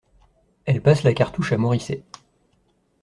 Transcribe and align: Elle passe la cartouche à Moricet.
Elle 0.65 0.81
passe 0.81 1.03
la 1.03 1.13
cartouche 1.13 1.53
à 1.53 1.59
Moricet. 1.59 2.03